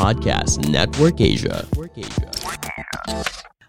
Podcast 0.00 0.64
Network 0.64 1.20
Asia. 1.20 1.68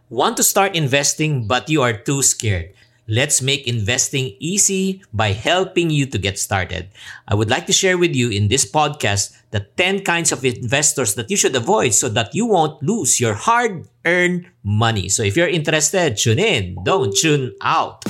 Want 0.07 0.39
to 0.39 0.47
start 0.47 0.79
investing 0.79 1.43
but 1.43 1.67
you 1.67 1.83
are 1.83 1.91
too 1.91 2.23
scared? 2.23 2.71
Let's 3.03 3.43
make 3.43 3.67
investing 3.67 4.39
easy 4.39 5.03
by 5.11 5.35
helping 5.35 5.91
you 5.91 6.07
to 6.07 6.15
get 6.15 6.39
started. 6.39 6.87
I 7.27 7.35
would 7.35 7.51
like 7.51 7.67
to 7.67 7.75
share 7.75 7.97
with 7.99 8.15
you 8.15 8.31
in 8.31 8.47
this 8.47 8.63
podcast 8.63 9.35
the 9.51 9.67
10 9.75 10.07
kinds 10.07 10.31
of 10.31 10.47
investors 10.47 11.15
that 11.19 11.27
you 11.27 11.35
should 11.35 11.51
avoid 11.51 11.91
so 11.93 12.07
that 12.07 12.33
you 12.33 12.45
won't 12.45 12.81
lose 12.81 13.19
your 13.19 13.35
hard 13.35 13.91
earned 14.05 14.47
money. 14.63 15.09
So 15.09 15.27
if 15.27 15.35
you're 15.35 15.51
interested, 15.51 16.15
tune 16.15 16.39
in, 16.39 16.79
don't 16.87 17.11
tune 17.11 17.51
out. 17.59 18.07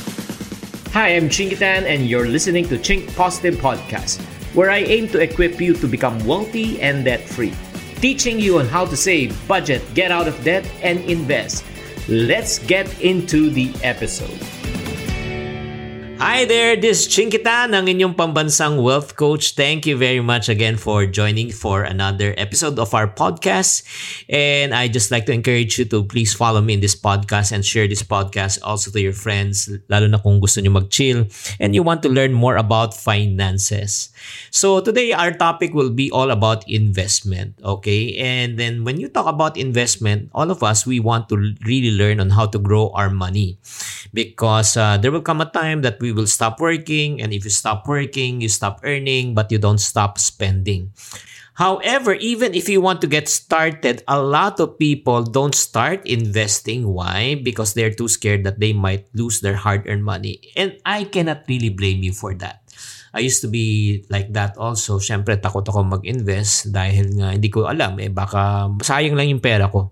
Hi, 0.94 1.18
I'm 1.18 1.26
Chinkitan, 1.26 1.90
and 1.90 2.06
you're 2.06 2.30
listening 2.30 2.70
to 2.70 2.78
Chink 2.78 3.10
Positive 3.18 3.58
Podcast, 3.58 4.22
where 4.54 4.70
I 4.70 4.86
aim 4.86 5.10
to 5.10 5.18
equip 5.18 5.60
you 5.60 5.74
to 5.82 5.88
become 5.88 6.22
wealthy 6.22 6.80
and 6.86 7.02
debt 7.04 7.26
free, 7.26 7.56
teaching 8.02 8.40
you 8.40 8.58
on 8.60 8.66
how 8.66 8.86
to 8.86 8.98
save, 8.98 9.32
budget, 9.48 9.82
get 9.94 10.12
out 10.12 10.28
of 10.28 10.44
debt, 10.44 10.68
and 10.82 11.00
invest. 11.02 11.64
Let's 12.10 12.58
get 12.60 13.00
into 13.00 13.52
the 13.52 13.72
episode. 13.84 14.61
Hi 16.22 16.46
there, 16.46 16.78
this 16.78 17.02
is 17.02 17.10
Chinkitan, 17.10 17.74
ang 17.74 17.90
inyong 17.90 18.14
pambansang 18.14 18.78
wealth 18.78 19.18
coach. 19.18 19.58
Thank 19.58 19.90
you 19.90 19.98
very 19.98 20.22
much 20.22 20.54
again 20.54 20.78
for 20.78 21.10
joining 21.10 21.50
for 21.50 21.82
another 21.82 22.38
episode 22.38 22.78
of 22.78 22.94
our 22.94 23.10
podcast. 23.10 23.82
And 24.30 24.70
I 24.70 24.86
just 24.86 25.10
like 25.10 25.26
to 25.26 25.34
encourage 25.34 25.82
you 25.82 25.90
to 25.90 26.06
please 26.06 26.30
follow 26.38 26.62
me 26.62 26.78
in 26.78 26.82
this 26.86 26.94
podcast 26.94 27.50
and 27.50 27.66
share 27.66 27.90
this 27.90 28.06
podcast 28.06 28.62
also 28.62 28.94
to 28.94 29.02
your 29.02 29.18
friends, 29.18 29.66
lalo 29.90 30.06
na 30.06 30.22
kung 30.22 30.38
gusto 30.38 30.62
nyo 30.62 30.78
mag-chill 30.78 31.26
and 31.58 31.74
you 31.74 31.82
want 31.82 32.06
to 32.06 32.10
learn 32.14 32.38
more 32.38 32.62
about 32.62 32.94
finances. 32.94 34.14
So 34.54 34.78
today, 34.78 35.18
our 35.18 35.34
topic 35.34 35.74
will 35.74 35.90
be 35.90 36.14
all 36.14 36.30
about 36.30 36.70
investment, 36.70 37.58
okay? 37.66 38.14
And 38.22 38.62
then 38.62 38.86
when 38.86 39.02
you 39.02 39.10
talk 39.10 39.26
about 39.26 39.58
investment, 39.58 40.30
all 40.38 40.54
of 40.54 40.62
us, 40.62 40.86
we 40.86 41.02
want 41.02 41.34
to 41.34 41.58
really 41.66 41.98
learn 41.98 42.22
on 42.22 42.38
how 42.38 42.46
to 42.46 42.62
grow 42.62 42.94
our 42.94 43.10
money 43.10 43.58
because 44.14 44.78
uh, 44.78 45.02
there 45.02 45.10
will 45.10 45.26
come 45.26 45.42
a 45.42 45.50
time 45.50 45.82
that 45.82 45.98
we 45.98 46.11
will 46.14 46.28
stop 46.28 46.60
working 46.60 47.22
and 47.22 47.34
if 47.34 47.44
you 47.44 47.50
stop 47.50 47.88
working 47.88 48.42
you 48.42 48.50
stop 48.50 48.80
earning 48.84 49.34
but 49.34 49.52
you 49.52 49.58
don't 49.58 49.82
stop 49.82 50.18
spending. 50.18 50.92
However 51.56 52.14
even 52.16 52.56
if 52.56 52.70
you 52.70 52.82
want 52.82 53.02
to 53.02 53.08
get 53.08 53.28
started 53.28 54.04
a 54.08 54.22
lot 54.22 54.60
of 54.60 54.80
people 54.80 55.24
don't 55.24 55.56
start 55.56 56.06
investing. 56.08 56.88
Why? 56.88 57.36
Because 57.36 57.74
they're 57.74 57.94
too 57.94 58.08
scared 58.08 58.44
that 58.46 58.60
they 58.60 58.74
might 58.74 59.08
lose 59.14 59.42
their 59.42 59.56
hard-earned 59.56 60.04
money. 60.04 60.42
And 60.56 60.78
i 60.86 61.04
cannot 61.04 61.44
really 61.48 61.70
blame 61.70 62.04
you 62.04 62.14
for 62.14 62.34
that 62.36 62.62
I 63.12 63.20
used 63.20 63.44
to 63.44 63.52
be 63.52 64.02
like 64.08 64.32
that 64.32 64.56
also. 64.56 64.96
Siyempre, 64.96 65.36
takot 65.36 65.68
ako 65.68 65.84
mag-invest 65.84 66.72
dahil 66.72 67.12
nga 67.20 67.36
hindi 67.36 67.52
ko 67.52 67.68
alam, 67.68 68.00
eh 68.00 68.08
baka 68.08 68.72
sayang 68.80 69.20
lang 69.20 69.28
yung 69.28 69.44
pera 69.44 69.68
ko. 69.68 69.92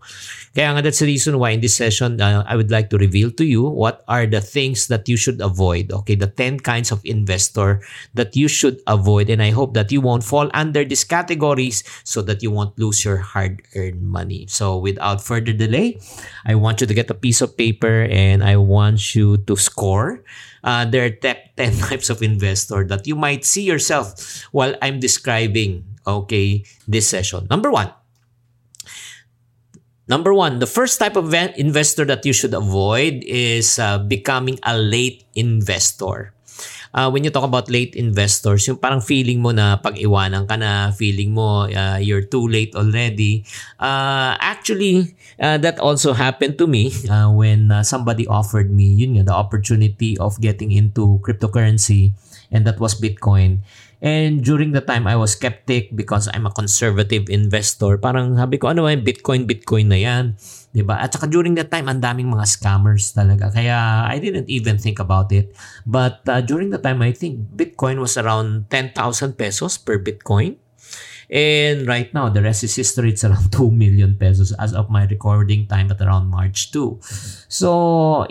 Kaya 0.55 0.71
nga 0.71 0.81
that's 0.81 1.03
the 1.03 1.09
reason 1.11 1.35
why 1.35 1.51
in 1.51 1.59
this 1.59 1.75
session, 1.75 2.15
uh, 2.23 2.47
I 2.47 2.55
would 2.55 2.71
like 2.71 2.87
to 2.89 2.97
reveal 2.97 3.29
to 3.35 3.43
you 3.43 3.67
what 3.67 4.07
are 4.07 4.23
the 4.23 4.39
things 4.39 4.87
that 4.87 5.05
you 5.11 5.19
should 5.19 5.43
avoid. 5.43 5.91
Okay, 5.91 6.15
the 6.15 6.31
10 6.31 6.63
kinds 6.63 6.95
of 6.95 7.03
investor 7.03 7.83
that 8.15 8.39
you 8.39 8.47
should 8.47 8.79
avoid. 8.87 9.29
And 9.29 9.43
I 9.43 9.51
hope 9.51 9.75
that 9.75 9.91
you 9.91 9.99
won't 9.99 10.23
fall 10.23 10.47
under 10.55 10.87
these 10.87 11.03
categories 11.03 11.83
so 12.07 12.23
that 12.23 12.41
you 12.41 12.51
won't 12.51 12.79
lose 12.79 13.03
your 13.03 13.19
hard-earned 13.19 14.01
money. 14.01 14.47
So 14.47 14.79
without 14.79 15.21
further 15.21 15.51
delay, 15.51 15.99
I 16.47 16.55
want 16.55 16.81
you 16.81 16.87
to 16.87 16.95
get 16.95 17.11
a 17.11 17.19
piece 17.19 17.41
of 17.41 17.59
paper 17.59 18.07
and 18.09 18.43
I 18.43 18.55
want 18.55 19.13
you 19.13 19.37
to 19.43 19.55
score 19.55 20.23
uh, 20.63 20.85
there 20.85 21.05
are 21.05 21.09
10 21.09 21.55
types 21.89 22.09
of 22.09 22.21
investor 22.21 22.83
that 22.85 23.07
you 23.07 23.15
might 23.15 23.45
see 23.45 23.63
yourself 23.63 24.43
while 24.51 24.75
I'm 24.81 24.99
describing, 24.99 25.85
okay, 26.05 26.63
this 26.87 27.07
session. 27.07 27.47
Number 27.49 27.71
one, 27.71 27.93
Number 30.09 30.33
one, 30.33 30.57
the 30.57 30.65
first 30.65 30.97
type 30.97 31.15
of 31.15 31.31
investor 31.35 32.03
that 32.05 32.25
you 32.25 32.33
should 32.33 32.55
avoid 32.55 33.21
is 33.29 33.77
uh, 33.77 33.99
becoming 33.99 34.57
a 34.65 34.75
late 34.75 35.23
investor. 35.35 36.33
Uh, 36.93 37.09
when 37.09 37.23
you 37.23 37.29
talk 37.29 37.45
about 37.45 37.69
late 37.69 37.93
investors, 37.93 38.65
yung 38.65 38.77
parang 38.77 39.01
feeling 39.01 39.41
mo 39.41 39.53
na 39.53 39.77
pag-iwanan 39.77 40.49
ka 40.49 40.57
na, 40.57 40.89
feeling 40.91 41.33
mo 41.33 41.69
uh, 41.69 41.97
you're 42.01 42.25
too 42.25 42.49
late 42.49 42.73
already. 42.73 43.45
Uh, 43.77 44.33
actually, 44.41 45.13
uh, 45.37 45.57
that 45.57 45.77
also 45.77 46.13
happened 46.13 46.57
to 46.57 46.65
me 46.65 46.89
uh, 47.09 47.29
when 47.29 47.69
uh, 47.69 47.85
somebody 47.85 48.25
offered 48.25 48.73
me 48.73 48.89
yun 48.89 49.21
nga, 49.21 49.29
the 49.29 49.35
opportunity 49.35 50.17
of 50.17 50.41
getting 50.41 50.71
into 50.71 51.21
cryptocurrency 51.21 52.13
and 52.51 52.65
that 52.65 52.79
was 52.79 52.97
Bitcoin. 52.97 53.61
And 53.99 54.39
during 54.39 54.71
the 54.71 54.79
time, 54.79 55.11
I 55.11 55.19
was 55.19 55.35
skeptic 55.35 55.91
because 55.91 56.31
I'm 56.31 56.47
a 56.47 56.55
conservative 56.55 57.27
investor. 57.27 57.99
Parang 57.99 58.39
sabi 58.39 58.55
ko, 58.55 58.71
ano 58.71 58.87
ba 58.87 58.95
yung 58.95 59.03
Bitcoin, 59.03 59.43
Bitcoin 59.43 59.91
na 59.91 59.99
yan? 59.99 60.25
ba? 60.87 61.03
At 61.03 61.11
saka 61.11 61.27
during 61.27 61.59
that 61.59 61.67
time, 61.67 61.91
ang 61.91 61.99
daming 61.99 62.31
mga 62.31 62.47
scammers 62.47 63.11
talaga. 63.11 63.51
Kaya 63.51 64.07
I 64.07 64.23
didn't 64.23 64.47
even 64.47 64.79
think 64.79 65.03
about 65.03 65.35
it. 65.35 65.51
But 65.83 66.23
uh, 66.31 66.39
during 66.39 66.71
the 66.71 66.79
time, 66.79 67.03
I 67.03 67.11
think 67.11 67.51
Bitcoin 67.59 67.99
was 67.99 68.15
around 68.15 68.71
10,000 68.71 68.95
pesos 69.35 69.75
per 69.75 69.99
Bitcoin. 69.99 70.55
And 71.29 71.85
right 71.85 72.09
now, 72.09 72.31
the 72.31 72.41
rest 72.41 72.65
is 72.65 72.73
history. 72.73 73.13
It's 73.13 73.27
around 73.27 73.51
2 73.53 73.69
million 73.69 74.15
pesos 74.15 74.55
as 74.57 74.73
of 74.73 74.89
my 74.89 75.05
recording 75.05 75.67
time 75.67 75.91
at 75.91 76.01
around 76.01 76.31
March 76.31 76.71
2. 76.71 77.03
So, 77.51 77.69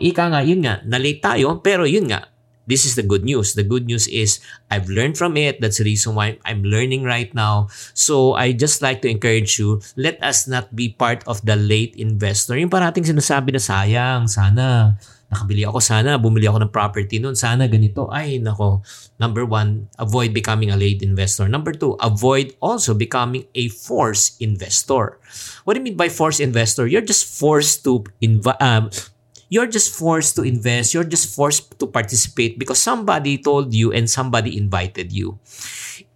ika 0.00 0.32
nga, 0.32 0.40
yun 0.42 0.66
nga, 0.66 0.82
nalate 0.82 1.22
tayo. 1.22 1.62
Pero 1.62 1.84
yun 1.86 2.10
nga, 2.10 2.26
this 2.68 2.84
is 2.84 2.94
the 2.94 3.02
good 3.02 3.24
news. 3.24 3.56
The 3.56 3.64
good 3.64 3.88
news 3.88 4.06
is 4.06 4.38
I've 4.70 4.92
learned 4.92 5.16
from 5.16 5.40
it. 5.40 5.58
That's 5.58 5.80
the 5.80 5.88
reason 5.88 6.14
why 6.14 6.38
I'm 6.44 6.62
learning 6.62 7.02
right 7.02 7.32
now. 7.32 7.72
So 7.96 8.36
I 8.36 8.52
just 8.52 8.84
like 8.84 9.00
to 9.02 9.08
encourage 9.08 9.58
you, 9.58 9.80
let 9.96 10.20
us 10.22 10.46
not 10.46 10.76
be 10.76 10.92
part 10.92 11.24
of 11.26 11.40
the 11.42 11.56
late 11.56 11.96
investor. 11.96 12.54
Yung 12.60 12.70
parating 12.70 13.08
sinasabi 13.08 13.56
na 13.56 13.62
sayang, 13.64 14.28
sana 14.28 14.94
nakabili 15.28 15.68
ako 15.68 15.80
sana, 15.80 16.16
bumili 16.16 16.48
ako 16.48 16.64
ng 16.64 16.72
property 16.72 17.20
noon, 17.20 17.36
sana 17.36 17.68
ganito. 17.68 18.08
Ay, 18.08 18.40
nako. 18.40 18.80
Number 19.20 19.44
one, 19.44 19.88
avoid 20.00 20.32
becoming 20.32 20.72
a 20.72 20.78
late 20.78 21.04
investor. 21.04 21.44
Number 21.48 21.76
two, 21.76 22.00
avoid 22.00 22.56
also 22.64 22.96
becoming 22.96 23.44
a 23.52 23.68
forced 23.68 24.40
investor. 24.40 25.20
What 25.68 25.76
do 25.76 25.84
you 25.84 25.86
mean 25.92 26.00
by 26.00 26.08
forced 26.08 26.40
investor? 26.40 26.88
You're 26.88 27.04
just 27.04 27.28
forced 27.28 27.84
to 27.84 28.08
inv- 28.24 28.56
um, 28.56 28.88
you're 29.48 29.68
just 29.68 29.96
forced 29.96 30.36
to 30.36 30.44
invest, 30.44 30.92
you're 30.92 31.08
just 31.08 31.34
forced 31.34 31.76
to 31.80 31.88
participate 31.88 32.58
because 32.60 32.80
somebody 32.80 33.40
told 33.40 33.72
you 33.72 33.92
and 33.92 34.08
somebody 34.08 34.56
invited 34.56 35.12
you. 35.12 35.40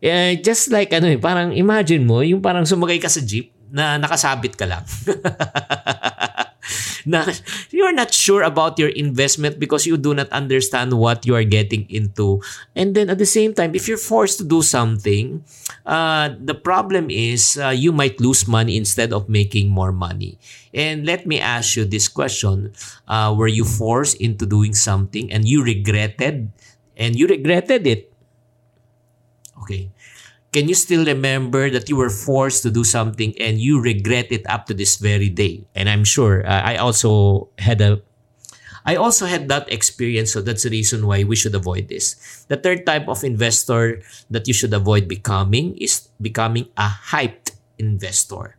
Uh, 0.05 0.37
just 0.41 0.69
like 0.71 0.93
ano 0.93 1.09
eh, 1.13 1.19
parang 1.21 1.57
imagine 1.57 2.05
mo, 2.05 2.21
yung 2.21 2.45
parang 2.45 2.69
sumakay 2.69 3.01
ka 3.01 3.09
sa 3.09 3.25
jeep 3.25 3.53
na 3.73 3.97
nakasabit 3.97 4.53
ka 4.55 4.69
lang. 4.69 4.85
na 7.07 7.27
you're 7.71 7.93
not 7.93 8.13
sure 8.13 8.43
about 8.43 8.79
your 8.79 8.91
investment 8.91 9.59
because 9.59 9.87
you 9.87 9.97
do 9.97 10.15
not 10.15 10.29
understand 10.31 10.93
what 10.95 11.27
you 11.27 11.35
are 11.35 11.45
getting 11.45 11.89
into. 11.91 12.41
And 12.75 12.95
then 12.95 13.11
at 13.11 13.19
the 13.19 13.27
same 13.29 13.55
time, 13.55 13.75
if 13.75 13.89
you're 13.89 14.01
forced 14.01 14.39
to 14.39 14.45
do 14.45 14.63
something, 14.63 15.45
uh, 15.87 16.31
the 16.39 16.55
problem 16.55 17.11
is 17.11 17.59
uh, 17.59 17.71
you 17.71 17.93
might 17.93 18.21
lose 18.21 18.47
money 18.47 18.77
instead 18.77 19.13
of 19.13 19.29
making 19.29 19.69
more 19.69 19.93
money. 19.93 20.39
And 20.75 21.05
let 21.05 21.27
me 21.27 21.41
ask 21.41 21.77
you 21.77 21.85
this 21.85 22.09
question. 22.09 22.73
Uh, 23.09 23.35
were 23.37 23.49
you 23.49 23.65
forced 23.65 24.17
into 24.21 24.47
doing 24.47 24.75
something 24.75 25.31
and 25.33 25.47
you 25.47 25.63
regretted 25.63 26.51
and 26.97 27.17
you 27.17 27.27
regretted 27.27 27.87
it? 27.87 28.13
Okay. 29.63 29.91
Can 30.53 30.69
you 30.69 30.77
still 30.77 31.09
remember 31.09 31.73
that 31.73 31.89
you 31.89 31.97
were 31.97 32.13
forced 32.13 32.61
to 32.63 32.71
do 32.71 32.85
something 32.85 33.33
and 33.41 33.57
you 33.57 33.81
regret 33.81 34.29
it 34.29 34.45
up 34.45 34.69
to 34.69 34.77
this 34.77 35.01
very 35.01 35.33
day? 35.33 35.65
And 35.75 35.89
I'm 35.89 36.05
sure 36.05 36.45
uh, 36.45 36.61
I 36.61 36.77
also 36.77 37.49
had 37.57 37.81
a 37.81 38.05
I 38.85 38.99
also 38.99 39.31
had 39.31 39.47
that 39.49 39.71
experience, 39.73 40.35
so 40.35 40.43
that's 40.43 40.67
the 40.67 40.71
reason 40.75 41.07
why 41.07 41.23
we 41.23 41.39
should 41.39 41.55
avoid 41.55 41.87
this. 41.87 42.19
The 42.51 42.59
third 42.59 42.85
type 42.85 43.07
of 43.07 43.23
investor 43.23 44.03
that 44.29 44.51
you 44.51 44.53
should 44.53 44.75
avoid 44.75 45.07
becoming 45.07 45.79
is 45.79 46.11
becoming 46.21 46.67
a 46.77 46.91
hyped 47.15 47.55
investor. 47.79 48.59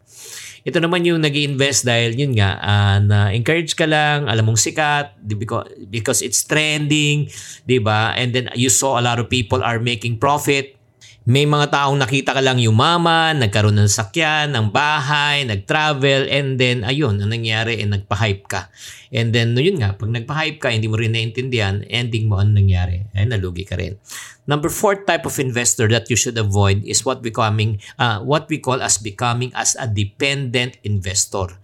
Ito 0.64 0.80
naman 0.80 1.04
yung 1.04 1.20
nag 1.20 1.36
invest 1.36 1.84
dahil 1.84 2.16
yun 2.16 2.40
nga, 2.40 2.56
uh, 2.56 2.98
na-encourage 3.04 3.76
ka 3.76 3.84
lang, 3.84 4.32
alam 4.32 4.48
mong 4.48 4.64
sikat, 4.64 5.12
because, 5.28 5.68
because 5.92 6.24
it's 6.24 6.40
trending, 6.48 7.28
di 7.68 7.84
ba? 7.84 8.16
And 8.16 8.32
then 8.32 8.48
you 8.56 8.72
saw 8.72 8.96
a 8.96 9.04
lot 9.04 9.20
of 9.20 9.28
people 9.28 9.60
are 9.60 9.84
making 9.84 10.24
profit. 10.24 10.80
May 11.24 11.48
mga 11.48 11.72
taong 11.72 11.96
nakita 11.96 12.36
ka 12.36 12.44
lang 12.44 12.60
yumaman, 12.60 13.40
nagkaroon 13.40 13.80
ng 13.80 13.88
sakyan, 13.88 14.52
ng 14.52 14.76
bahay, 14.76 15.48
nag-travel, 15.48 16.28
and 16.28 16.60
then 16.60 16.84
ayun, 16.84 17.16
ang 17.16 17.32
nangyari, 17.32 17.80
eh, 17.80 17.88
nagpa-hype 17.88 18.44
ka. 18.44 18.68
And 19.08 19.32
then, 19.32 19.56
no, 19.56 19.64
yun 19.64 19.80
nga, 19.80 19.96
pag 19.96 20.12
nagpa-hype 20.12 20.60
ka, 20.60 20.76
hindi 20.76 20.92
mo 20.92 21.00
rin 21.00 21.16
naintindihan, 21.16 21.80
ending 21.88 22.28
mo 22.28 22.44
ang 22.44 22.52
nangyari. 22.52 23.08
Ay, 23.16 23.24
nalugi 23.24 23.64
ka 23.64 23.80
rin. 23.80 23.96
Number 24.44 24.68
four 24.68 25.08
type 25.08 25.24
of 25.24 25.32
investor 25.40 25.88
that 25.96 26.12
you 26.12 26.20
should 26.20 26.36
avoid 26.36 26.84
is 26.84 27.08
what 27.08 27.24
becoming, 27.24 27.80
uh, 27.96 28.20
what 28.20 28.52
we 28.52 28.60
call 28.60 28.84
as 28.84 29.00
becoming 29.00 29.56
as 29.56 29.80
a 29.80 29.88
dependent 29.88 30.76
investor. 30.84 31.56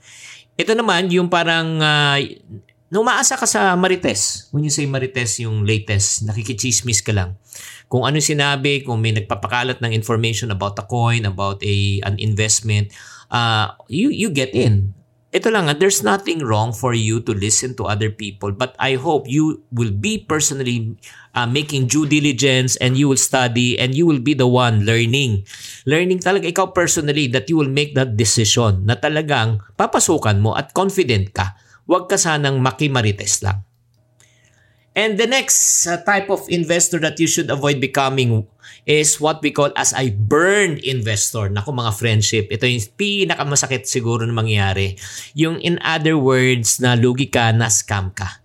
Ito 0.55 0.71
naman, 0.71 1.11
yung 1.11 1.27
parang 1.27 1.83
uh, 1.83 2.15
umaasa 2.95 3.35
ka 3.35 3.43
sa 3.43 3.75
Marites. 3.75 4.47
When 4.55 4.63
you 4.63 4.71
say 4.71 4.87
Marites, 4.87 5.43
yung 5.43 5.67
latest, 5.67 6.23
nakikichismis 6.23 7.03
ka 7.03 7.11
lang 7.11 7.35
kung 7.89 8.05
ano 8.05 8.21
sinabi, 8.21 8.85
kung 8.85 9.01
may 9.01 9.11
nagpapakalat 9.11 9.81
ng 9.81 9.91
information 9.91 10.53
about 10.53 10.77
a 10.77 10.85
coin, 10.85 11.25
about 11.25 11.57
a 11.65 11.99
an 12.05 12.15
investment, 12.21 12.93
uh, 13.33 13.73
you 13.89 14.13
you 14.13 14.29
get 14.29 14.53
in. 14.53 14.93
Ito 15.29 15.53
lang, 15.53 15.69
there's 15.77 16.01
nothing 16.01 16.41
wrong 16.41 16.73
for 16.73 16.97
you 16.97 17.21
to 17.21 17.37
listen 17.37 17.77
to 17.77 17.85
other 17.85 18.09
people, 18.09 18.49
but 18.49 18.73
I 18.81 18.97
hope 18.97 19.29
you 19.29 19.61
will 19.69 19.93
be 19.93 20.25
personally 20.25 20.97
uh, 21.37 21.45
making 21.45 21.85
due 21.85 22.09
diligence 22.09 22.81
and 22.81 22.97
you 22.97 23.13
will 23.13 23.21
study 23.21 23.77
and 23.77 23.93
you 23.93 24.09
will 24.09 24.17
be 24.17 24.33
the 24.33 24.49
one 24.49 24.89
learning. 24.89 25.45
Learning 25.85 26.17
talaga 26.17 26.49
ikaw 26.49 26.73
personally 26.73 27.29
that 27.29 27.45
you 27.45 27.61
will 27.61 27.69
make 27.69 27.93
that 27.93 28.17
decision 28.17 28.89
na 28.89 28.97
talagang 28.97 29.61
papasukan 29.77 30.41
mo 30.41 30.57
at 30.57 30.73
confident 30.73 31.29
ka. 31.29 31.53
Huwag 31.85 32.09
ka 32.09 32.17
sanang 32.17 32.57
makimarites 32.57 33.45
lang. 33.45 33.68
And 34.97 35.21
the 35.21 35.29
next 35.29 35.85
uh, 35.85 36.01
type 36.03 36.29
of 36.29 36.43
investor 36.49 36.99
that 36.99 37.19
you 37.21 37.27
should 37.29 37.49
avoid 37.49 37.79
becoming 37.79 38.47
is 38.89 39.21
what 39.21 39.41
we 39.41 39.53
call 39.53 39.69
as 39.77 39.93
a 39.93 40.09
burn 40.11 40.81
investor. 40.81 41.47
Naku 41.47 41.71
mga 41.71 41.93
friendship, 41.93 42.45
ito 42.49 42.65
yung 42.65 42.83
pinakamasakit 42.97 43.85
siguro 43.85 44.25
na 44.25 44.33
mangyayari. 44.33 44.97
Yung 45.37 45.61
in 45.61 45.77
other 45.85 46.17
words, 46.17 46.81
na 46.81 46.97
lugi 46.97 47.29
ka, 47.29 47.53
na 47.53 47.69
scam 47.69 48.09
ka. 48.11 48.41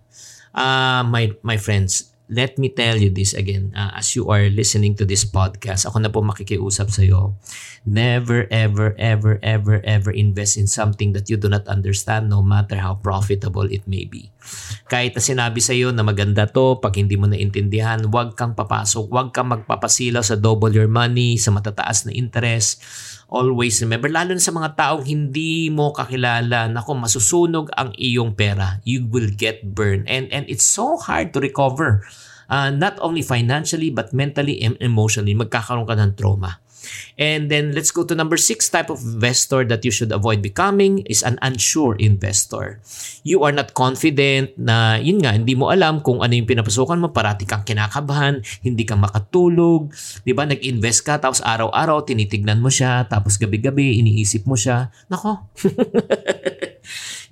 Uh, 0.55 1.03
my, 1.03 1.33
my 1.43 1.57
friends, 1.57 2.14
let 2.29 2.57
me 2.57 2.73
tell 2.73 2.97
you 2.97 3.13
this 3.13 3.37
again 3.37 3.69
uh, 3.77 3.93
as 3.93 4.17
you 4.17 4.25
are 4.33 4.49
listening 4.49 4.97
to 4.97 5.05
this 5.05 5.25
podcast 5.25 5.85
ako 5.85 6.01
na 6.01 6.09
po 6.09 6.25
makikiusap 6.25 6.89
sa 6.89 7.05
iyo 7.05 7.37
never 7.85 8.49
ever 8.49 8.97
ever 8.97 9.37
ever 9.45 9.77
ever 9.85 10.11
invest 10.11 10.57
in 10.57 10.65
something 10.65 11.13
that 11.13 11.29
you 11.29 11.37
do 11.37 11.45
not 11.45 11.61
understand 11.69 12.27
no 12.27 12.41
matter 12.41 12.81
how 12.81 12.97
profitable 12.97 13.69
it 13.69 13.85
may 13.85 14.09
be. 14.09 14.33
Kahit 14.89 15.13
na 15.13 15.21
sinabi 15.21 15.61
sa 15.61 15.77
iyo 15.77 15.93
na 15.93 16.01
maganda 16.01 16.49
to 16.49 16.81
pag 16.81 16.97
hindi 16.97 17.13
mo 17.13 17.29
naintindihan 17.29 18.01
huwag 18.09 18.33
kang 18.33 18.57
papasok 18.57 19.05
huwag 19.05 19.29
kang 19.29 19.53
magpapasilaw 19.53 20.25
sa 20.25 20.33
double 20.33 20.73
your 20.73 20.89
money 20.89 21.37
sa 21.37 21.53
matataas 21.53 22.09
na 22.09 22.11
interest 22.13 22.81
always 23.29 23.81
remember, 23.81 24.09
lalo 24.09 24.35
na 24.35 24.41
sa 24.41 24.53
mga 24.53 24.75
taong 24.77 25.03
hindi 25.05 25.69
mo 25.69 25.91
kakilala, 25.91 26.69
nako 26.69 26.97
masusunog 26.97 27.71
ang 27.73 27.93
iyong 27.97 28.33
pera. 28.37 28.81
You 28.85 29.05
will 29.07 29.31
get 29.33 29.75
burned. 29.75 30.07
And, 30.09 30.29
and 30.29 30.45
it's 30.49 30.65
so 30.65 30.97
hard 30.97 31.33
to 31.33 31.39
recover. 31.41 32.05
Uh, 32.45 32.69
not 32.69 33.01
only 33.01 33.25
financially, 33.25 33.89
but 33.89 34.13
mentally 34.13 34.61
and 34.61 34.77
emotionally. 34.77 35.33
Magkakaroon 35.33 35.89
ka 35.89 35.97
ng 35.97 36.13
trauma. 36.13 36.61
And 37.15 37.47
then 37.49 37.71
let's 37.73 37.91
go 37.91 38.03
to 38.05 38.13
number 38.15 38.37
six 38.37 38.67
type 38.69 38.89
of 38.89 39.01
investor 39.01 39.63
that 39.67 39.83
you 39.83 39.91
should 39.91 40.11
avoid 40.11 40.41
becoming 40.41 41.03
is 41.07 41.23
an 41.23 41.39
unsure 41.41 41.95
investor. 41.97 42.79
You 43.23 43.43
are 43.43 43.55
not 43.55 43.73
confident 43.73 44.55
na 44.59 44.99
yun 44.99 45.23
nga, 45.23 45.33
hindi 45.33 45.55
mo 45.55 45.71
alam 45.71 46.03
kung 46.03 46.21
ano 46.21 46.33
yung 46.35 46.47
pinapasukan 46.47 46.99
mo, 46.99 47.09
parati 47.11 47.47
kang 47.47 47.63
kinakabahan, 47.63 48.43
hindi 48.61 48.83
ka 48.83 48.95
makatulog, 48.99 49.91
di 50.23 50.31
ba? 50.35 50.45
Nag-invest 50.45 51.01
ka, 51.07 51.17
tapos 51.17 51.41
araw-araw 51.41 52.05
tinitignan 52.05 52.61
mo 52.61 52.69
siya, 52.69 53.07
tapos 53.07 53.39
gabi-gabi 53.39 53.99
iniisip 53.99 54.45
mo 54.45 54.53
siya. 54.59 54.91
Nako. 55.09 55.49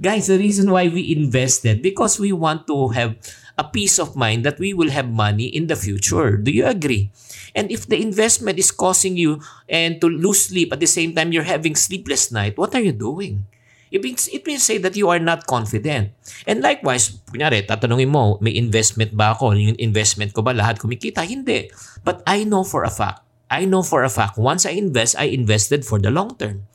Guys, 0.02 0.28
the 0.28 0.38
reason 0.38 0.72
why 0.72 0.88
we 0.88 1.14
invested 1.14 1.82
because 1.82 2.20
we 2.20 2.32
want 2.32 2.68
to 2.68 2.90
have 2.96 3.16
a 3.58 3.64
peace 3.64 4.00
of 4.00 4.16
mind 4.16 4.46
that 4.46 4.58
we 4.58 4.74
will 4.74 4.90
have 4.90 5.10
money 5.10 5.46
in 5.46 5.68
the 5.68 5.76
future. 5.76 6.38
Do 6.38 6.50
you 6.52 6.66
agree? 6.66 7.12
And 7.54 7.70
if 7.70 7.86
the 7.86 8.02
investment 8.02 8.58
is 8.58 8.74
causing 8.74 9.16
you 9.18 9.42
and 9.70 10.02
to 10.02 10.10
lose 10.10 10.50
sleep 10.50 10.74
at 10.74 10.80
the 10.82 10.90
same 10.90 11.14
time 11.14 11.32
you're 11.32 11.46
having 11.46 11.76
sleepless 11.76 12.32
night, 12.32 12.58
what 12.58 12.74
are 12.74 12.82
you 12.82 12.94
doing? 12.94 13.46
It 13.94 14.02
means, 14.02 14.26
it 14.34 14.42
means 14.42 14.66
say 14.66 14.82
that 14.82 14.98
you 14.98 15.10
are 15.14 15.22
not 15.22 15.46
confident. 15.46 16.18
And 16.50 16.66
likewise, 16.66 17.14
kunyari, 17.30 17.70
tatanungin 17.70 18.10
mo, 18.10 18.42
may 18.42 18.58
investment 18.58 19.14
ba 19.14 19.38
ako? 19.38 19.54
Yung 19.54 19.78
investment 19.78 20.34
ko 20.34 20.42
ba 20.42 20.50
lahat 20.50 20.82
kumikita? 20.82 21.22
Hindi. 21.22 21.70
But 22.02 22.26
I 22.26 22.42
know 22.42 22.66
for 22.66 22.90
a 22.90 22.90
fact, 22.90 23.22
I 23.54 23.70
know 23.70 23.86
for 23.86 24.02
a 24.02 24.10
fact, 24.10 24.42
once 24.42 24.66
I 24.66 24.74
invest, 24.74 25.14
I 25.14 25.30
invested 25.30 25.86
for 25.86 26.02
the 26.02 26.10
long 26.10 26.34
term. 26.42 26.66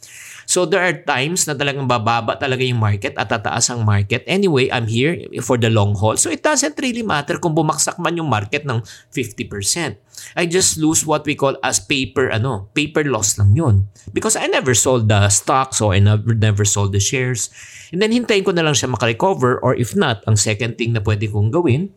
So 0.49 0.65
there 0.65 0.81
are 0.81 0.97
times 1.05 1.45
na 1.45 1.53
talagang 1.53 1.85
bababa 1.85 2.33
talaga 2.41 2.65
yung 2.65 2.81
market 2.81 3.13
at 3.21 3.29
tataas 3.29 3.69
ang 3.69 3.85
market. 3.85 4.25
Anyway, 4.25 4.73
I'm 4.73 4.89
here 4.89 5.21
for 5.45 5.61
the 5.61 5.69
long 5.69 5.93
haul. 5.93 6.17
So 6.17 6.33
it 6.33 6.41
doesn't 6.41 6.81
really 6.81 7.05
matter 7.05 7.37
kung 7.37 7.53
bumaksak 7.53 8.01
man 8.01 8.17
yung 8.17 8.33
market 8.33 8.65
ng 8.65 8.81
50%. 9.13 10.01
I 10.41 10.49
just 10.49 10.81
lose 10.81 11.05
what 11.05 11.29
we 11.29 11.37
call 11.37 11.61
as 11.61 11.77
paper 11.77 12.33
ano, 12.33 12.73
paper 12.73 13.05
loss 13.05 13.37
lang 13.37 13.53
yun. 13.53 13.93
Because 14.17 14.41
I 14.41 14.49
never 14.49 14.73
sold 14.73 15.13
the 15.13 15.29
stocks 15.29 15.85
or 15.85 15.93
I 15.93 16.01
never, 16.01 16.33
never 16.33 16.65
sold 16.65 16.97
the 16.97 17.03
shares. 17.05 17.53
And 17.93 18.01
then 18.01 18.17
hintayin 18.17 18.49
ko 18.49 18.57
na 18.57 18.65
lang 18.65 18.73
siya 18.73 18.89
makarecover 18.89 19.61
or 19.61 19.77
if 19.77 19.93
not, 19.93 20.25
ang 20.25 20.41
second 20.41 20.81
thing 20.81 20.97
na 20.97 21.05
pwede 21.05 21.29
kong 21.29 21.53
gawin 21.53 21.93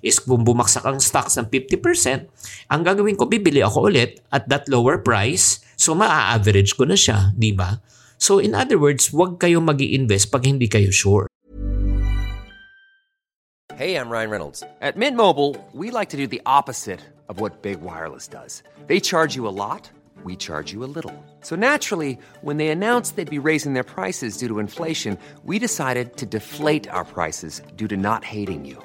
is 0.00 0.20
kung 0.20 0.44
bumaksak 0.44 0.84
ang 0.84 1.00
stocks 1.00 1.36
ng 1.36 1.48
50%, 1.48 2.72
ang 2.72 2.82
gagawin 2.84 3.16
ko, 3.16 3.28
bibili 3.28 3.60
ako 3.60 3.92
ulit 3.92 4.20
at 4.32 4.48
that 4.48 4.68
lower 4.68 5.00
price 5.00 5.60
So, 5.80 5.96
maa-average 5.96 6.76
ko 6.76 6.84
na 6.84 6.92
siya, 6.92 7.32
di 7.32 7.56
ba? 7.56 7.80
So, 8.20 8.36
in 8.36 8.52
other 8.52 8.76
words, 8.76 9.08
wag 9.16 9.40
kayo 9.40 9.64
mag 9.64 9.80
invest 9.80 10.28
pag 10.28 10.44
hindi 10.44 10.68
kayo 10.68 10.92
sure. 10.92 11.24
Hey, 13.80 13.96
I'm 13.96 14.12
Ryan 14.12 14.28
Reynolds. 14.28 14.60
At 14.84 15.00
Mint 15.00 15.16
Mobile, 15.16 15.56
we 15.72 15.88
like 15.88 16.12
to 16.12 16.20
do 16.20 16.28
the 16.28 16.44
opposite 16.44 17.00
of 17.32 17.40
what 17.40 17.64
Big 17.64 17.80
Wireless 17.80 18.28
does. 18.28 18.60
They 18.92 19.00
charge 19.00 19.32
you 19.32 19.48
a 19.48 19.56
lot, 19.56 19.88
we 20.20 20.36
charge 20.36 20.68
you 20.68 20.84
a 20.84 20.92
little. 20.92 21.16
So 21.40 21.56
naturally, 21.56 22.20
when 22.44 22.60
they 22.60 22.68
announced 22.68 23.16
they'd 23.16 23.32
be 23.32 23.40
raising 23.40 23.72
their 23.72 23.88
prices 23.96 24.36
due 24.36 24.52
to 24.52 24.60
inflation, 24.60 25.16
we 25.48 25.56
decided 25.56 26.20
to 26.20 26.28
deflate 26.28 26.92
our 26.92 27.08
prices 27.08 27.64
due 27.80 27.88
to 27.88 27.96
not 27.96 28.20
hating 28.20 28.68
you. 28.68 28.84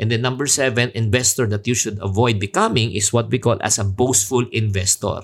And 0.00 0.10
then 0.10 0.24
number 0.24 0.48
seven, 0.48 0.90
investor 0.96 1.46
that 1.52 1.68
you 1.68 1.76
should 1.76 2.00
avoid 2.00 2.40
becoming 2.40 2.92
is 2.92 3.12
what 3.12 3.28
we 3.28 3.38
call 3.38 3.60
as 3.60 3.78
a 3.78 3.86
boastful 3.86 4.48
investor. 4.50 5.22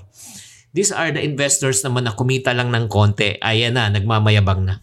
These 0.74 0.90
are 0.90 1.14
the 1.14 1.22
investors 1.22 1.86
naman 1.86 2.10
na 2.10 2.18
kumita 2.18 2.50
lang 2.50 2.74
ng 2.74 2.90
konti. 2.90 3.38
Ayan 3.38 3.78
na, 3.78 3.88
nagmamayabang 3.88 4.66
na. 4.66 4.82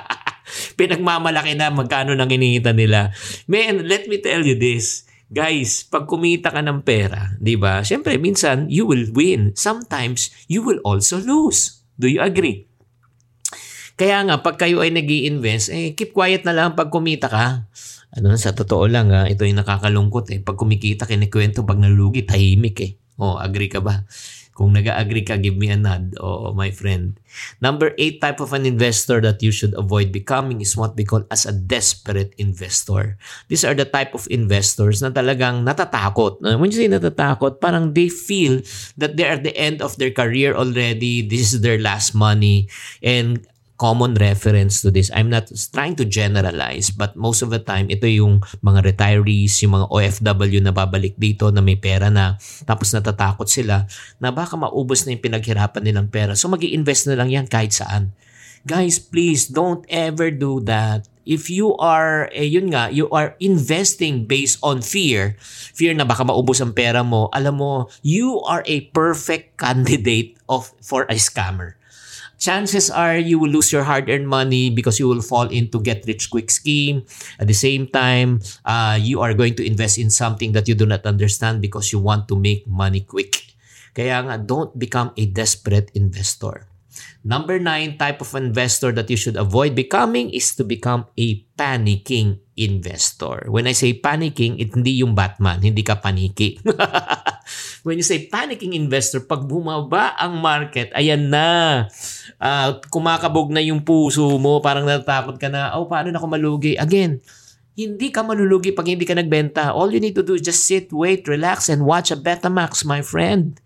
Pinagmamalaki 0.80 1.52
na 1.52 1.68
magkano 1.68 2.16
nang 2.16 2.32
iningita 2.32 2.72
nila. 2.72 3.12
Man, 3.44 3.84
let 3.84 4.08
me 4.08 4.24
tell 4.24 4.40
you 4.40 4.56
this. 4.56 5.04
Guys, 5.32 5.88
pag 5.88 6.04
kumita 6.04 6.52
ka 6.52 6.60
ng 6.60 6.84
pera, 6.84 7.32
'di 7.40 7.56
ba? 7.56 7.80
Syempre 7.80 8.20
minsan 8.20 8.68
you 8.68 8.84
will 8.84 9.08
win. 9.16 9.56
Sometimes 9.56 10.28
you 10.44 10.60
will 10.60 10.76
also 10.84 11.16
lose. 11.16 11.80
Do 11.96 12.04
you 12.04 12.20
agree? 12.20 12.68
Kaya 13.96 14.28
nga 14.28 14.44
pag 14.44 14.60
kayo 14.60 14.84
ay 14.84 14.92
nag 14.92 15.08
invest 15.08 15.72
eh 15.72 15.96
keep 15.96 16.12
quiet 16.12 16.44
na 16.44 16.52
lang 16.52 16.76
pag 16.76 16.92
kumita 16.92 17.32
ka. 17.32 17.64
Ano 18.12 18.36
sa 18.36 18.52
totoo 18.52 18.84
lang 18.92 19.08
ha, 19.08 19.24
ito 19.24 19.48
yung 19.48 19.64
nakakalungkot 19.64 20.28
eh. 20.36 20.40
Pag 20.44 20.60
kumikita 20.60 21.08
kinikwento 21.08 21.64
pag 21.64 21.80
nalugi 21.80 22.28
tahimik 22.28 22.76
eh. 22.84 22.92
Oh, 23.16 23.40
agree 23.40 23.72
ka 23.72 23.80
ba? 23.80 24.04
Kung 24.52 24.76
nag-agree 24.76 25.24
ka, 25.24 25.40
give 25.40 25.56
me 25.56 25.72
a 25.72 25.80
nod. 25.80 26.12
Oo, 26.20 26.52
my 26.52 26.68
friend. 26.68 27.16
Number 27.64 27.96
eight 27.96 28.20
type 28.20 28.36
of 28.36 28.52
an 28.52 28.68
investor 28.68 29.16
that 29.24 29.40
you 29.40 29.48
should 29.48 29.72
avoid 29.80 30.12
becoming 30.12 30.60
is 30.60 30.76
what 30.76 30.92
we 30.92 31.08
call 31.08 31.24
as 31.32 31.48
a 31.48 31.56
desperate 31.56 32.36
investor. 32.36 33.16
These 33.48 33.64
are 33.64 33.72
the 33.72 33.88
type 33.88 34.12
of 34.12 34.28
investors 34.28 35.00
na 35.00 35.08
talagang 35.08 35.64
natatakot. 35.64 36.44
When 36.44 36.68
you 36.68 36.84
say 36.84 36.92
natatakot, 36.92 37.64
parang 37.64 37.96
they 37.96 38.12
feel 38.12 38.60
that 39.00 39.16
they 39.16 39.24
are 39.24 39.40
at 39.40 39.44
the 39.48 39.56
end 39.56 39.80
of 39.80 39.96
their 39.96 40.12
career 40.12 40.52
already. 40.52 41.24
This 41.24 41.56
is 41.56 41.64
their 41.64 41.80
last 41.80 42.12
money. 42.12 42.68
And 43.00 43.40
common 43.82 44.14
reference 44.14 44.78
to 44.78 44.94
this. 44.94 45.10
I'm 45.10 45.26
not 45.26 45.50
trying 45.74 45.98
to 45.98 46.06
generalize, 46.06 46.94
but 46.94 47.18
most 47.18 47.42
of 47.42 47.50
the 47.50 47.58
time, 47.58 47.90
ito 47.90 48.06
yung 48.06 48.38
mga 48.62 48.94
retirees, 48.94 49.58
yung 49.66 49.74
mga 49.74 49.90
OFW 49.90 50.62
na 50.62 50.70
babalik 50.70 51.18
dito 51.18 51.50
na 51.50 51.58
may 51.58 51.74
pera 51.74 52.06
na, 52.06 52.38
tapos 52.62 52.94
natatakot 52.94 53.50
sila 53.50 53.90
na 54.22 54.30
baka 54.30 54.54
maubos 54.54 55.02
na 55.02 55.18
yung 55.18 55.26
pinaghirapan 55.26 55.82
nilang 55.82 56.06
pera. 56.06 56.38
So 56.38 56.46
mag 56.46 56.62
invest 56.62 57.10
na 57.10 57.18
lang 57.18 57.34
yan 57.34 57.50
kahit 57.50 57.74
saan. 57.74 58.14
Guys, 58.62 59.02
please 59.02 59.50
don't 59.50 59.82
ever 59.90 60.30
do 60.30 60.62
that. 60.62 61.10
If 61.26 61.50
you 61.50 61.74
are, 61.82 62.30
eh, 62.30 62.46
yun 62.46 62.70
nga, 62.70 62.94
you 62.94 63.10
are 63.10 63.34
investing 63.42 64.30
based 64.30 64.62
on 64.62 64.86
fear, 64.86 65.34
fear 65.74 65.90
na 65.98 66.06
baka 66.06 66.22
maubos 66.22 66.62
ang 66.62 66.70
pera 66.70 67.02
mo, 67.02 67.26
alam 67.34 67.58
mo, 67.58 67.90
you 68.06 68.38
are 68.46 68.62
a 68.70 68.86
perfect 68.94 69.58
candidate 69.62 70.38
of 70.46 70.70
for 70.78 71.02
a 71.10 71.18
scammer 71.18 71.81
chances 72.42 72.90
are 72.90 73.14
you 73.14 73.38
will 73.38 73.54
lose 73.54 73.70
your 73.70 73.86
hard-earned 73.86 74.26
money 74.26 74.66
because 74.66 74.98
you 74.98 75.06
will 75.06 75.22
fall 75.22 75.46
into 75.46 75.78
get-rich-quick 75.78 76.50
scheme. 76.50 77.06
At 77.38 77.46
the 77.46 77.54
same 77.54 77.86
time, 77.86 78.42
uh, 78.66 78.98
you 78.98 79.22
are 79.22 79.30
going 79.30 79.54
to 79.54 79.64
invest 79.64 80.02
in 80.02 80.10
something 80.10 80.50
that 80.58 80.66
you 80.66 80.74
do 80.74 80.84
not 80.84 81.06
understand 81.06 81.62
because 81.62 81.94
you 81.94 82.02
want 82.02 82.26
to 82.26 82.34
make 82.34 82.66
money 82.66 83.06
quick. 83.06 83.54
Kaya 83.94 84.26
nga, 84.26 84.42
don't 84.42 84.74
become 84.74 85.14
a 85.14 85.30
desperate 85.30 85.94
investor. 85.94 86.66
Number 87.22 87.58
nine 87.62 87.96
type 87.96 88.20
of 88.20 88.34
investor 88.34 88.90
that 88.92 89.08
you 89.08 89.16
should 89.16 89.38
avoid 89.38 89.74
becoming 89.78 90.30
is 90.30 90.54
to 90.58 90.64
become 90.66 91.06
a 91.14 91.42
panicking 91.54 92.42
investor. 92.58 93.46
When 93.48 93.70
I 93.70 93.72
say 93.72 93.96
panicking, 93.96 94.60
it 94.60 94.74
hindi 94.74 95.00
yung 95.00 95.14
Batman, 95.14 95.62
hindi 95.62 95.86
ka 95.86 96.02
paniki. 96.02 96.60
When 97.86 97.98
you 97.98 98.06
say 98.06 98.28
panicking 98.28 98.74
investor, 98.76 99.24
pag 99.24 99.46
bumaba 99.46 100.14
ang 100.18 100.38
market, 100.38 100.92
ayan 100.94 101.30
na. 101.32 101.86
Uh, 102.38 102.78
kumakabog 102.90 103.50
na 103.50 103.62
yung 103.62 103.82
puso 103.82 104.38
mo, 104.38 104.60
parang 104.62 104.86
natatakot 104.86 105.38
ka 105.38 105.48
na, 105.50 105.74
oh, 105.78 105.86
paano 105.86 106.10
na 106.10 106.18
ako 106.18 106.28
malugi? 106.30 106.74
Again, 106.78 107.22
hindi 107.72 108.12
ka 108.12 108.20
malulugi 108.20 108.76
pag 108.76 108.86
hindi 108.86 109.08
ka 109.08 109.16
nagbenta. 109.16 109.72
All 109.72 109.88
you 109.90 110.00
need 110.00 110.14
to 110.14 110.24
do 110.24 110.36
is 110.36 110.44
just 110.44 110.68
sit, 110.68 110.92
wait, 110.92 111.24
relax, 111.24 111.72
and 111.72 111.88
watch 111.88 112.12
a 112.12 112.18
Betamax, 112.18 112.84
my 112.84 113.00
friend. 113.00 113.56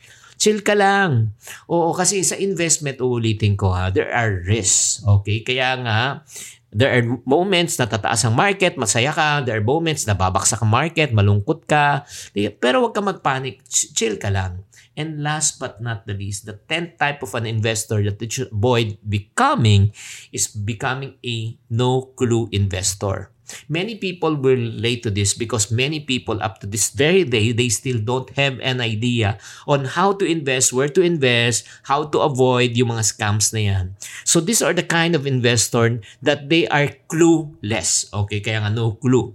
Chill 0.47 0.63
ka 0.63 0.79
lang. 0.79 1.35
Oo, 1.67 1.91
kasi 1.91 2.23
sa 2.23 2.39
investment, 2.39 3.03
uulitin 3.03 3.59
ko 3.59 3.75
ha, 3.75 3.91
there 3.91 4.15
are 4.15 4.47
risks. 4.47 5.03
Okay? 5.03 5.43
Kaya 5.43 5.75
nga, 5.83 6.23
There 6.77 6.93
are 6.93 7.05
moments 7.25 7.81
na 7.81 7.89
tataas 7.89 8.29
ang 8.29 8.37
market, 8.37 8.77
masaya 8.77 9.09
ka. 9.09 9.41
There 9.41 9.57
are 9.57 9.65
moments 9.65 10.05
na 10.05 10.13
babaksak 10.13 10.61
ang 10.61 10.69
market, 10.69 11.09
malungkot 11.09 11.65
ka. 11.65 12.05
Pero 12.61 12.85
huwag 12.85 12.93
ka 12.93 13.01
magpanic. 13.01 13.65
Chill 13.71 14.21
ka 14.21 14.29
lang. 14.29 14.61
And 14.93 15.25
last 15.25 15.57
but 15.57 15.81
not 15.81 16.05
the 16.05 16.13
least, 16.13 16.45
the 16.45 16.61
10th 16.69 17.01
type 17.01 17.25
of 17.25 17.33
an 17.33 17.49
investor 17.49 18.05
that 18.05 18.21
you 18.21 18.29
should 18.29 18.53
avoid 18.53 19.01
becoming 19.01 19.89
is 20.37 20.53
becoming 20.53 21.17
a 21.25 21.57
no-clue 21.73 22.53
investor. 22.53 23.33
Many 23.69 23.97
people 23.97 24.35
will 24.35 24.59
relate 24.59 25.03
to 25.07 25.11
this 25.11 25.35
because 25.35 25.71
many 25.71 26.01
people 26.01 26.43
up 26.43 26.59
to 26.63 26.67
this 26.67 26.91
very 26.91 27.25
day, 27.25 27.53
they 27.53 27.69
still 27.69 27.99
don't 27.99 28.31
have 28.35 28.59
an 28.61 28.81
idea 28.81 29.39
on 29.67 29.87
how 29.87 30.13
to 30.17 30.25
invest, 30.27 30.73
where 30.73 30.91
to 30.91 31.03
invest, 31.03 31.67
how 31.87 32.05
to 32.11 32.23
avoid 32.23 32.75
yung 32.75 32.95
mga 32.95 33.05
scams 33.07 33.53
na 33.55 33.63
yan. 33.63 33.85
So 34.27 34.43
these 34.43 34.63
are 34.63 34.75
the 34.75 34.87
kind 34.87 35.15
of 35.15 35.27
investor 35.27 35.99
that 36.23 36.49
they 36.51 36.67
are 36.69 36.91
clueless. 37.07 38.11
Okay, 38.13 38.43
kaya 38.43 38.63
nga 38.63 38.71
no 38.73 38.99
clue. 38.99 39.35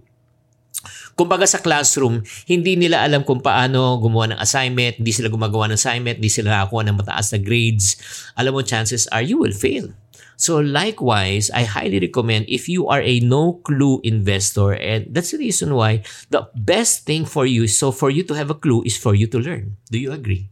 Kumbaga 1.14 1.46
sa 1.46 1.62
classroom, 1.62 2.26
hindi 2.50 2.74
nila 2.74 3.06
alam 3.06 3.22
kung 3.22 3.44
paano 3.44 4.02
gumawa 4.02 4.34
ng 4.34 4.40
assignment, 4.42 4.98
hindi 4.98 5.14
sila 5.14 5.30
gumagawa 5.30 5.70
ng 5.70 5.78
assignment, 5.78 6.18
hindi 6.18 6.34
sila 6.34 6.50
nakakuha 6.50 6.82
ng 6.90 6.98
mataas 6.98 7.30
na 7.36 7.40
grades. 7.40 8.00
Alam 8.34 8.58
mo, 8.58 8.62
chances 8.66 9.06
are 9.14 9.22
you 9.22 9.38
will 9.38 9.54
fail. 9.54 9.94
So 10.42 10.58
likewise, 10.58 11.54
I 11.54 11.70
highly 11.70 12.02
recommend 12.02 12.50
if 12.50 12.66
you 12.66 12.90
are 12.90 13.06
a 13.06 13.22
no 13.22 13.62
clue 13.62 14.02
investor 14.02 14.74
and 14.74 15.06
that's 15.14 15.38
the 15.38 15.38
reason 15.38 15.78
why 15.78 16.02
the 16.34 16.50
best 16.58 17.06
thing 17.06 17.30
for 17.30 17.46
you 17.46 17.70
so 17.70 17.94
for 17.94 18.10
you 18.10 18.26
to 18.26 18.34
have 18.34 18.50
a 18.50 18.58
clue 18.58 18.82
is 18.82 18.98
for 18.98 19.14
you 19.14 19.30
to 19.30 19.38
learn. 19.38 19.78
Do 19.94 20.02
you 20.02 20.10
agree? 20.10 20.50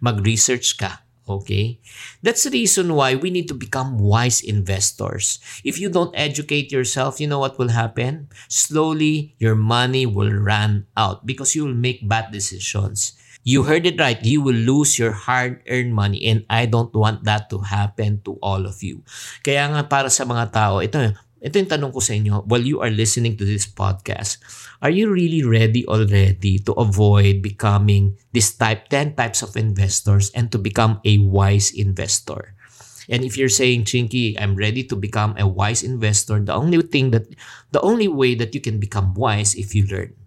Mag-research 0.00 0.80
ka. 0.80 1.04
Okay? 1.28 1.82
That's 2.22 2.48
the 2.48 2.54
reason 2.54 2.94
why 2.94 3.12
we 3.18 3.28
need 3.28 3.50
to 3.52 3.58
become 3.58 3.98
wise 3.98 4.40
investors. 4.40 5.36
If 5.66 5.76
you 5.76 5.90
don't 5.90 6.16
educate 6.16 6.72
yourself, 6.72 7.20
you 7.20 7.26
know 7.26 7.42
what 7.42 7.58
will 7.58 7.76
happen? 7.76 8.32
Slowly, 8.48 9.34
your 9.36 9.58
money 9.58 10.06
will 10.06 10.32
run 10.32 10.86
out 10.96 11.26
because 11.26 11.52
you 11.52 11.66
will 11.66 11.76
make 11.76 12.08
bad 12.08 12.32
decisions. 12.32 13.15
You 13.46 13.62
heard 13.62 13.86
it 13.86 13.94
right. 14.02 14.18
You 14.26 14.42
will 14.42 14.58
lose 14.58 14.98
your 14.98 15.14
hard-earned 15.14 15.94
money 15.94 16.26
and 16.26 16.42
I 16.50 16.66
don't 16.66 16.90
want 16.90 17.22
that 17.30 17.46
to 17.54 17.62
happen 17.62 18.18
to 18.26 18.34
all 18.42 18.66
of 18.66 18.82
you. 18.82 19.06
Kaya 19.46 19.70
nga 19.70 19.86
para 19.86 20.10
sa 20.10 20.26
mga 20.26 20.50
tao, 20.50 20.82
ito, 20.82 20.98
ito 21.38 21.54
yung 21.54 21.70
tanong 21.70 21.94
ko 21.94 22.02
sa 22.02 22.18
inyo 22.18 22.42
while 22.50 22.66
you 22.66 22.82
are 22.82 22.90
listening 22.90 23.38
to 23.38 23.46
this 23.46 23.62
podcast. 23.62 24.42
Are 24.82 24.90
you 24.90 25.06
really 25.06 25.46
ready 25.46 25.86
already 25.86 26.58
to 26.66 26.74
avoid 26.74 27.38
becoming 27.38 28.18
this 28.34 28.50
type, 28.50 28.90
10 28.90 29.14
types 29.14 29.46
of 29.46 29.54
investors 29.54 30.34
and 30.34 30.50
to 30.50 30.58
become 30.58 30.98
a 31.06 31.22
wise 31.22 31.70
investor? 31.70 32.58
And 33.06 33.22
if 33.22 33.38
you're 33.38 33.46
saying, 33.46 33.86
Chinky, 33.86 34.34
I'm 34.34 34.58
ready 34.58 34.82
to 34.90 34.98
become 34.98 35.38
a 35.38 35.46
wise 35.46 35.86
investor, 35.86 36.42
the 36.42 36.58
only 36.58 36.82
thing 36.82 37.14
that, 37.14 37.30
the 37.70 37.78
only 37.78 38.10
way 38.10 38.34
that 38.34 38.58
you 38.58 38.60
can 38.60 38.82
become 38.82 39.14
wise 39.14 39.54
if 39.54 39.70
you 39.70 39.86
learn. 39.86 40.18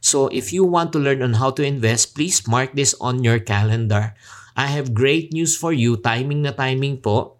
So 0.00 0.28
if 0.28 0.52
you 0.52 0.64
want 0.64 0.92
to 0.92 0.98
learn 0.98 1.22
on 1.22 1.34
how 1.36 1.52
to 1.52 1.62
invest, 1.62 2.16
please 2.16 2.48
mark 2.48 2.72
this 2.74 2.96
on 3.00 3.22
your 3.22 3.38
calendar. 3.38 4.16
I 4.56 4.66
have 4.72 4.92
great 4.96 5.32
news 5.32 5.56
for 5.56 5.72
you. 5.72 5.96
Timing 5.96 6.42
na 6.42 6.52
timing 6.52 7.00
po. 7.00 7.36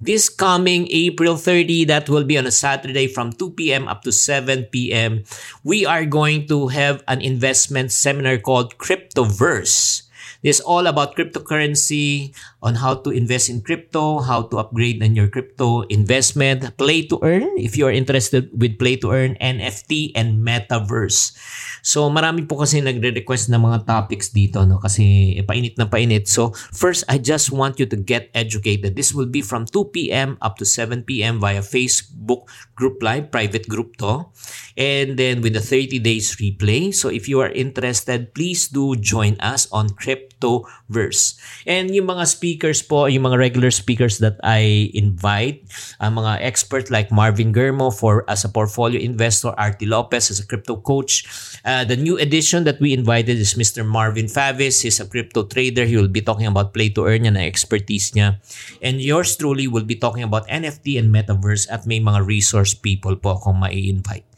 This 0.00 0.32
coming 0.32 0.88
April 0.88 1.36
30, 1.36 1.84
that 1.92 2.08
will 2.08 2.24
be 2.24 2.40
on 2.40 2.48
a 2.48 2.50
Saturday 2.50 3.06
from 3.06 3.36
2 3.36 3.52
p.m. 3.52 3.84
up 3.84 4.00
to 4.08 4.12
7 4.12 4.72
p.m. 4.72 5.28
We 5.60 5.84
are 5.84 6.08
going 6.08 6.48
to 6.48 6.72
have 6.72 7.04
an 7.04 7.20
investment 7.20 7.92
seminar 7.92 8.40
called 8.40 8.80
Cryptoverse. 8.80 10.08
This 10.40 10.60
is 10.60 10.64
all 10.64 10.88
about 10.88 11.16
cryptocurrency, 11.16 12.32
on 12.62 12.76
how 12.76 12.96
to 13.04 13.10
invest 13.10 13.48
in 13.48 13.60
crypto, 13.60 14.20
how 14.20 14.48
to 14.48 14.58
upgrade 14.58 15.02
on 15.02 15.16
your 15.16 15.28
crypto 15.28 15.82
investment, 15.92 16.76
play 16.76 17.04
to 17.08 17.20
earn, 17.22 17.48
if 17.56 17.76
you 17.76 17.86
are 17.86 17.92
interested 17.92 18.48
with 18.56 18.78
play 18.78 18.96
to 18.96 19.12
earn, 19.12 19.36
NFT, 19.40 20.12
and 20.16 20.44
metaverse. 20.44 21.36
So 21.80 22.08
marami 22.12 22.44
po 22.44 22.60
kasi 22.60 22.84
nagre-request 22.84 23.48
ng 23.48 23.60
mga 23.60 23.88
topics 23.88 24.32
dito 24.32 24.64
no 24.68 24.76
kasi 24.76 25.36
painit 25.48 25.80
na 25.80 25.88
painit. 25.88 26.28
So 26.28 26.52
first 26.72 27.04
I 27.08 27.16
just 27.16 27.48
want 27.52 27.80
you 27.80 27.88
to 27.88 27.96
get 27.96 28.28
educated. 28.36 28.96
This 28.96 29.16
will 29.16 29.28
be 29.28 29.40
from 29.40 29.64
2 29.64 29.92
p.m. 29.92 30.36
up 30.44 30.60
to 30.60 30.68
7 30.68 31.04
p.m. 31.08 31.40
via 31.40 31.64
Facebook 31.64 32.48
group 32.76 33.00
live, 33.00 33.32
private 33.32 33.68
group 33.68 33.96
to. 34.04 34.28
And 34.76 35.16
then 35.16 35.40
with 35.40 35.56
the 35.56 35.64
30 35.64 36.00
days 36.00 36.36
replay. 36.36 36.92
So 36.92 37.08
if 37.08 37.28
you 37.28 37.40
are 37.40 37.52
interested, 37.52 38.36
please 38.36 38.68
do 38.68 38.96
join 38.96 39.40
us 39.40 39.68
on 39.72 39.96
Cryptoverse. 40.40 41.36
And 41.68 41.92
yung 41.92 42.08
mga 42.08 42.26
speakers 42.26 42.80
po, 42.82 43.06
yung 43.06 43.28
mga 43.28 43.38
regular 43.38 43.70
speakers 43.70 44.18
that 44.18 44.40
I 44.42 44.90
invite, 44.96 45.68
ang 46.00 46.16
mga 46.16 46.40
expert 46.40 46.90
like 46.90 47.12
Marvin 47.12 47.52
Germo 47.52 47.92
for 47.92 48.24
as 48.28 48.44
a 48.44 48.48
portfolio 48.48 49.00
investor, 49.00 49.52
Artie 49.60 49.86
Lopez 49.86 50.30
as 50.32 50.40
a 50.40 50.46
crypto 50.46 50.80
coach, 50.80 51.28
Uh, 51.60 51.84
the 51.84 51.96
new 51.96 52.16
edition 52.16 52.64
that 52.64 52.80
we 52.80 52.92
invited 52.96 53.36
is 53.36 53.52
Mr. 53.52 53.84
Marvin 53.84 54.26
Favis. 54.32 54.80
He's 54.80 55.00
a 55.00 55.04
crypto 55.04 55.44
trader. 55.44 55.84
He 55.84 55.96
will 55.96 56.08
be 56.08 56.24
talking 56.24 56.48
about 56.48 56.72
play 56.72 56.88
to 56.96 57.04
earn 57.04 57.28
niya 57.28 57.36
na 57.36 57.44
expertise 57.44 58.16
niya. 58.16 58.40
And 58.80 58.96
yours 58.96 59.36
truly 59.36 59.68
will 59.68 59.84
be 59.84 59.96
talking 59.96 60.24
about 60.24 60.48
NFT 60.48 60.96
and 60.96 61.12
metaverse 61.12 61.68
at 61.68 61.84
may 61.84 62.00
mga 62.00 62.24
resource 62.24 62.72
people 62.72 63.12
po 63.20 63.36
akong 63.36 63.60
mai-invite. 63.60 64.29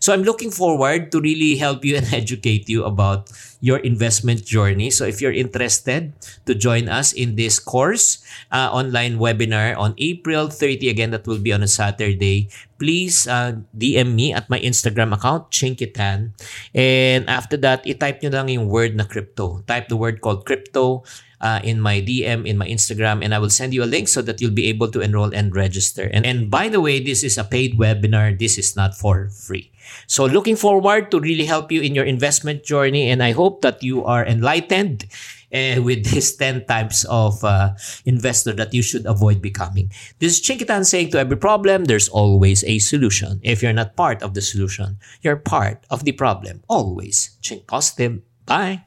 So 0.00 0.12
I'm 0.12 0.24
looking 0.24 0.50
forward 0.50 1.12
to 1.12 1.20
really 1.20 1.56
help 1.56 1.84
you 1.84 1.96
and 1.96 2.08
educate 2.14 2.68
you 2.68 2.84
about 2.84 3.30
your 3.60 3.78
investment 3.84 4.44
journey. 4.44 4.90
So 4.90 5.04
if 5.04 5.20
you're 5.20 5.36
interested 5.36 6.16
to 6.46 6.54
join 6.54 6.88
us 6.88 7.12
in 7.12 7.36
this 7.36 7.60
course, 7.60 8.24
uh, 8.50 8.72
online 8.72 9.20
webinar 9.20 9.76
on 9.76 9.92
April 9.98 10.48
30, 10.48 10.88
again, 10.88 11.10
that 11.12 11.26
will 11.26 11.38
be 11.38 11.52
on 11.52 11.62
a 11.62 11.68
Saturday, 11.68 12.48
please 12.80 13.28
uh, 13.28 13.60
DM 13.76 14.16
me 14.16 14.32
at 14.32 14.48
my 14.48 14.58
Instagram 14.60 15.12
account, 15.12 15.52
Chinkitan. 15.52 16.32
And 16.74 17.28
after 17.28 17.60
that, 17.60 17.84
i-type 17.84 18.24
nyo 18.24 18.32
lang 18.32 18.48
yung 18.48 18.72
word 18.72 18.96
na 18.96 19.04
crypto. 19.04 19.60
Type 19.68 19.92
the 19.92 20.00
word 20.00 20.24
called 20.24 20.48
crypto 20.48 21.04
uh, 21.40 21.60
in 21.64 21.80
my 21.80 22.00
DM, 22.00 22.46
in 22.46 22.58
my 22.58 22.68
Instagram, 22.68 23.24
and 23.24 23.34
I 23.34 23.38
will 23.38 23.50
send 23.50 23.72
you 23.72 23.82
a 23.82 23.88
link 23.88 24.08
so 24.08 24.22
that 24.22 24.40
you'll 24.40 24.50
be 24.56 24.68
able 24.68 24.90
to 24.92 25.00
enroll 25.00 25.34
and 25.34 25.54
register. 25.54 26.08
And, 26.12 26.26
and 26.26 26.50
by 26.50 26.68
the 26.68 26.80
way, 26.80 27.00
this 27.00 27.22
is 27.22 27.38
a 27.38 27.44
paid 27.44 27.78
webinar. 27.78 28.38
This 28.38 28.58
is 28.58 28.76
not 28.76 28.94
for 28.94 29.28
free. 29.28 29.70
So 30.06 30.26
looking 30.26 30.56
forward 30.56 31.10
to 31.10 31.20
really 31.20 31.44
help 31.44 31.72
you 31.72 31.80
in 31.80 31.94
your 31.94 32.04
investment 32.04 32.64
journey 32.64 33.08
and 33.10 33.22
I 33.22 33.32
hope 33.32 33.62
that 33.62 33.82
you 33.82 34.04
are 34.04 34.24
enlightened 34.24 35.06
eh, 35.52 35.78
with 35.78 36.04
these 36.06 36.36
10 36.36 36.66
types 36.66 37.04
of 37.04 37.42
uh, 37.44 37.74
investor 38.04 38.52
that 38.52 38.74
you 38.74 38.82
should 38.82 39.06
avoid 39.06 39.42
becoming. 39.42 39.90
This 40.18 40.38
is 40.38 40.42
Chinkitan 40.42 40.86
saying 40.86 41.10
to 41.10 41.18
every 41.18 41.36
problem, 41.36 41.86
there's 41.86 42.08
always 42.08 42.64
a 42.64 42.78
solution. 42.78 43.40
If 43.42 43.62
you're 43.62 43.72
not 43.72 43.96
part 43.96 44.22
of 44.22 44.34
the 44.34 44.42
solution, 44.42 44.98
you're 45.22 45.36
part 45.36 45.84
of 45.90 46.04
the 46.04 46.12
problem. 46.12 46.62
Always. 46.68 47.36
Chink 47.42 47.66
positive. 47.66 48.22
Bye. 48.46 48.84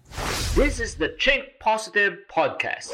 This 0.55 0.79
is 0.79 0.95
the 0.95 1.09
Chink 1.09 1.52
Positive 1.63 2.19
Podcast. 2.29 2.91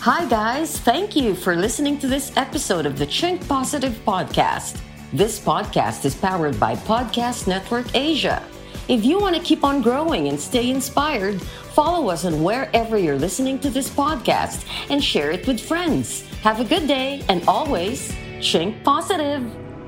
Hi, 0.00 0.28
guys. 0.28 0.78
Thank 0.78 1.16
you 1.16 1.34
for 1.34 1.56
listening 1.56 1.98
to 2.00 2.06
this 2.06 2.30
episode 2.36 2.84
of 2.84 2.98
the 2.98 3.06
Chink 3.06 3.48
Positive 3.48 3.94
Podcast. 4.04 4.78
This 5.14 5.40
podcast 5.40 6.04
is 6.04 6.14
powered 6.14 6.60
by 6.60 6.76
Podcast 6.76 7.46
Network 7.48 7.86
Asia. 7.96 8.44
If 8.88 9.06
you 9.06 9.18
want 9.18 9.36
to 9.36 9.42
keep 9.42 9.64
on 9.64 9.80
growing 9.80 10.28
and 10.28 10.38
stay 10.38 10.68
inspired, 10.68 11.40
follow 11.72 12.10
us 12.10 12.26
on 12.26 12.42
wherever 12.42 12.98
you're 12.98 13.18
listening 13.18 13.58
to 13.60 13.70
this 13.70 13.88
podcast 13.88 14.66
and 14.90 15.02
share 15.02 15.30
it 15.30 15.46
with 15.46 15.58
friends. 15.58 16.28
Have 16.42 16.60
a 16.60 16.64
good 16.64 16.86
day 16.86 17.24
and 17.30 17.42
always 17.48 18.12
Chink 18.40 18.84
Positive. 18.84 19.65